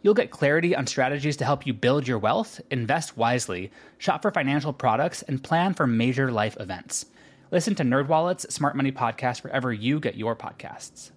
[0.00, 4.30] You'll get clarity on strategies to help you build your wealth, invest wisely, shop for
[4.30, 7.06] financial products, and plan for major life events.
[7.50, 11.10] Listen to NerdWallet's Smart Money Podcast wherever you get your podcasts.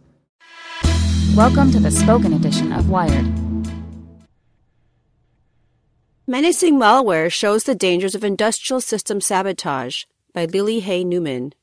[1.36, 3.28] Welcome to the spoken edition of Wired.
[6.26, 11.54] Menacing Malware Shows the Dangers of Industrial System Sabotage by Lily Hay Newman.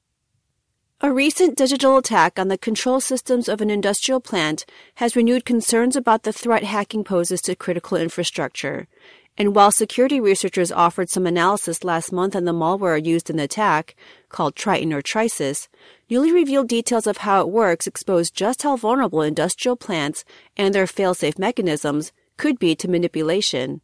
[1.01, 5.95] A recent digital attack on the control systems of an industrial plant has renewed concerns
[5.95, 8.89] about the threat hacking poses to critical infrastructure.
[9.37, 13.45] And while security researchers offered some analysis last month on the malware used in the
[13.45, 13.95] attack,
[14.29, 15.69] called Triton or Trisis,
[16.11, 20.25] newly revealed details of how it works expose just how vulnerable industrial plants
[20.57, 23.83] and their fail-safe mechanisms could be to manipulation.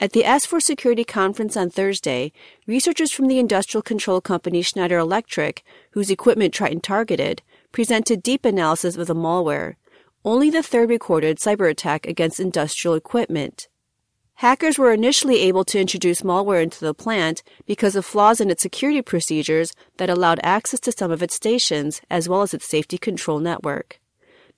[0.00, 2.30] At the S4 Security Conference on Thursday,
[2.68, 8.96] researchers from the industrial control company Schneider Electric, whose equipment Triton targeted, presented deep analysis
[8.96, 9.74] of the malware,
[10.24, 13.66] only the third recorded cyber attack against industrial equipment.
[14.34, 18.62] Hackers were initially able to introduce malware into the plant because of flaws in its
[18.62, 22.98] security procedures that allowed access to some of its stations as well as its safety
[22.98, 23.98] control network.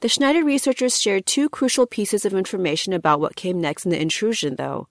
[0.01, 4.01] The Schneider researchers shared two crucial pieces of information about what came next in the
[4.01, 4.87] intrusion, though.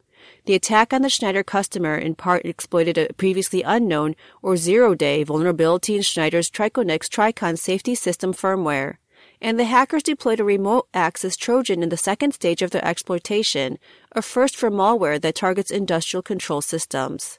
[0.50, 5.24] The attack on the Schneider customer in part exploited a previously unknown or zero day
[5.24, 8.96] vulnerability in Schneider's Triconex Tricon safety system firmware
[9.40, 13.78] and the hackers deployed a remote access Trojan in the second stage of their exploitation,
[14.14, 17.38] a first for malware that targets industrial control systems.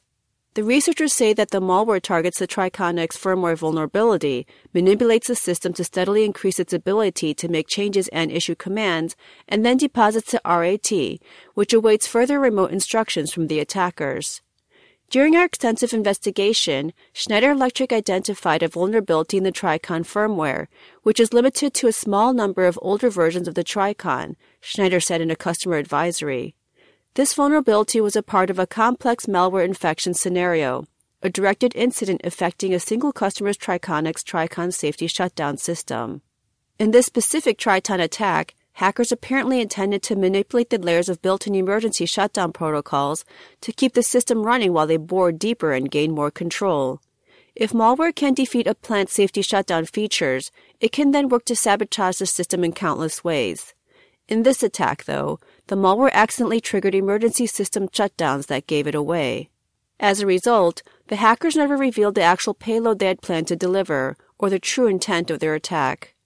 [0.55, 5.85] The researchers say that the malware targets the Triconex firmware vulnerability, manipulates the system to
[5.85, 9.15] steadily increase its ability to make changes and issue commands,
[9.47, 11.21] and then deposits the RAT,
[11.55, 14.43] which awaits further remote instructions from the attackers.
[15.09, 20.67] During our extensive investigation, Schneider Electric identified a vulnerability in the Tricon firmware,
[21.05, 25.21] which is limited to a small number of older versions of the Tricon, Schneider said
[25.21, 26.57] in a customer advisory.
[27.21, 30.87] This vulnerability was a part of a complex malware infection scenario,
[31.21, 36.23] a directed incident affecting a single customer's Triconex Tricon safety shutdown system.
[36.79, 41.55] In this specific Triton attack, hackers apparently intended to manipulate the layers of built in
[41.55, 43.27] emergency shutdown protocols
[43.61, 47.03] to keep the system running while they bore deeper and gain more control.
[47.55, 52.17] If malware can defeat a plant's safety shutdown features, it can then work to sabotage
[52.17, 53.75] the system in countless ways.
[54.31, 59.51] In this attack, though, the malware accidentally triggered emergency system shutdowns that gave it away.
[60.01, 64.17] As a result, the hackers never revealed the actual payload they had planned to deliver
[64.37, 66.17] or the true intent of their attack.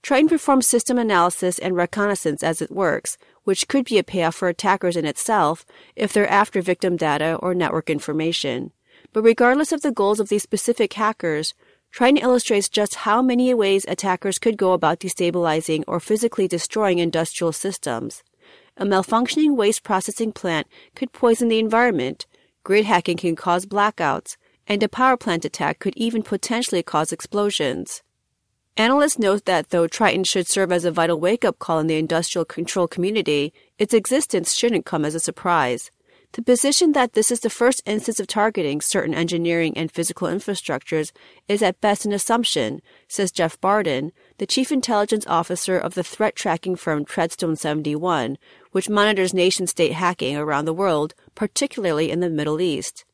[0.00, 4.46] Triton performs system analysis and reconnaissance as it works, which could be a payoff for
[4.46, 5.66] attackers in itself
[5.96, 8.70] if they're after victim data or network information.
[9.12, 11.52] But regardless of the goals of these specific hackers,
[11.90, 17.50] Triton illustrates just how many ways attackers could go about destabilizing or physically destroying industrial
[17.50, 18.22] systems.
[18.76, 22.26] A malfunctioning waste processing plant could poison the environment,
[22.64, 24.36] grid hacking can cause blackouts,
[24.66, 28.02] and a power plant attack could even potentially cause explosions.
[28.76, 31.98] Analysts note that though Triton should serve as a vital wake up call in the
[31.98, 35.92] industrial control community, its existence shouldn't come as a surprise.
[36.34, 41.12] The position that this is the first instance of targeting certain engineering and physical infrastructures
[41.46, 46.34] is at best an assumption, says Jeff Bardin, the chief intelligence officer of the threat
[46.34, 48.36] tracking firm Treadstone 71,
[48.72, 53.04] which monitors nation state hacking around the world, particularly in the Middle East.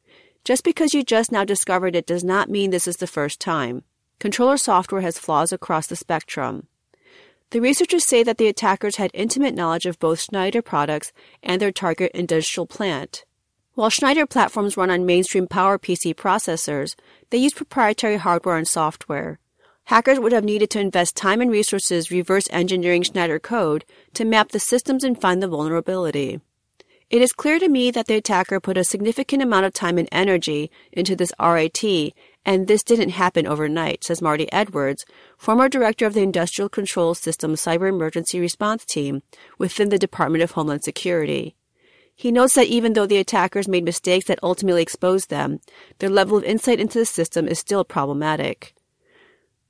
[0.42, 3.84] Just because you just now discovered it does not mean this is the first time.
[4.18, 6.68] Controller software has flaws across the spectrum.
[7.50, 11.12] The researchers say that the attackers had intimate knowledge of both Schneider products
[11.42, 13.24] and their target industrial plant.
[13.74, 16.94] While Schneider platforms run on mainstream PowerPC processors,
[17.30, 19.40] they use proprietary hardware and software.
[19.84, 24.50] Hackers would have needed to invest time and resources reverse engineering Schneider code to map
[24.50, 26.40] the systems and find the vulnerability.
[27.10, 30.08] It is clear to me that the attacker put a significant amount of time and
[30.12, 31.82] energy into this RAT,
[32.44, 35.04] and this didn't happen overnight, says Marty Edwards,
[35.36, 39.22] former director of the Industrial Control Systems Cyber Emergency Response Team
[39.58, 41.54] within the Department of Homeland Security.
[42.14, 45.60] He notes that even though the attackers made mistakes that ultimately exposed them,
[45.98, 48.74] their level of insight into the system is still problematic.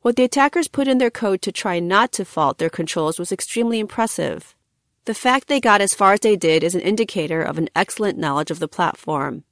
[0.02, 3.32] What the attackers put in their code to try not to fault their controls was
[3.32, 4.56] extremely impressive.
[5.04, 8.18] The fact they got as far as they did is an indicator of an excellent
[8.18, 9.44] knowledge of the platform.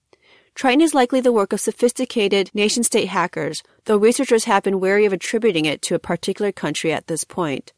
[0.58, 5.04] Triton is likely the work of sophisticated nation state hackers, though researchers have been wary
[5.04, 7.72] of attributing it to a particular country at this point.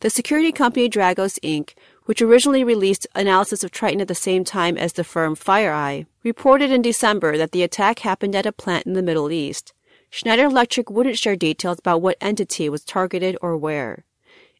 [0.00, 1.74] The security company Dragos Inc.,
[2.06, 6.72] which originally released analysis of Triton at the same time as the firm FireEye, reported
[6.72, 9.72] in December that the attack happened at a plant in the Middle East.
[10.10, 14.04] Schneider Electric wouldn't share details about what entity was targeted or where.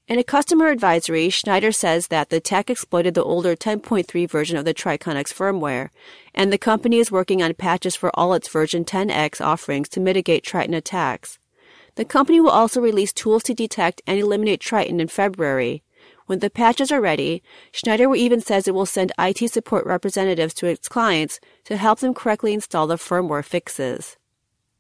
[0.08, 4.64] In a customer advisory, Schneider says that the attack exploited the older 10.3 version of
[4.64, 5.88] the Triconex firmware,
[6.32, 10.44] and the company is working on patches for all its version 10X offerings to mitigate
[10.44, 11.41] Triton attacks.
[11.97, 15.82] The company will also release tools to detect and eliminate Triton in February.
[16.26, 17.43] When the patches are ready,
[17.73, 22.14] Schneider even says it will send IT support representatives to its clients to help them
[22.14, 24.17] correctly install the firmware fixes.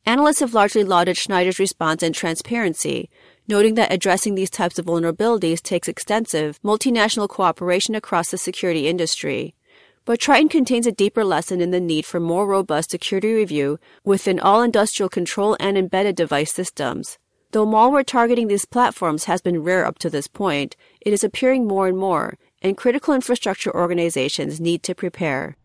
[0.08, 3.10] Analysts have largely lauded Schneider's response and transparency,
[3.48, 9.54] noting that addressing these types of vulnerabilities takes extensive multinational cooperation across the security industry.
[10.04, 14.38] But Triton contains a deeper lesson in the need for more robust security review within
[14.38, 17.18] all industrial control and embedded device systems.
[17.50, 21.66] Though malware targeting these platforms has been rare up to this point, it is appearing
[21.66, 25.56] more and more, and critical infrastructure organizations need to prepare.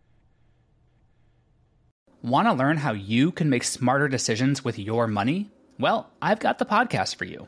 [2.23, 5.49] Want to learn how you can make smarter decisions with your money?
[5.79, 7.47] Well, I've got the podcast for you.